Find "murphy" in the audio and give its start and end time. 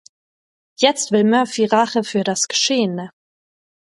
1.23-1.65